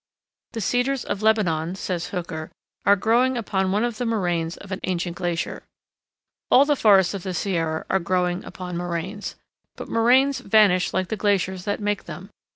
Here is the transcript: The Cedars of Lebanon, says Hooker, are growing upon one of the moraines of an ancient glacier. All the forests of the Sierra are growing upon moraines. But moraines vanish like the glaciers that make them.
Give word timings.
The 0.53 0.61
Cedars 0.61 1.05
of 1.05 1.21
Lebanon, 1.21 1.75
says 1.75 2.07
Hooker, 2.07 2.49
are 2.87 2.95
growing 2.95 3.37
upon 3.37 3.71
one 3.71 3.83
of 3.83 3.99
the 3.99 4.05
moraines 4.07 4.57
of 4.57 4.71
an 4.71 4.79
ancient 4.85 5.15
glacier. 5.17 5.61
All 6.49 6.65
the 6.65 6.75
forests 6.75 7.13
of 7.13 7.21
the 7.21 7.35
Sierra 7.35 7.85
are 7.87 7.99
growing 7.99 8.43
upon 8.43 8.75
moraines. 8.77 9.35
But 9.75 9.89
moraines 9.89 10.39
vanish 10.39 10.91
like 10.91 11.09
the 11.09 11.17
glaciers 11.17 11.65
that 11.65 11.79
make 11.79 12.05
them. 12.05 12.31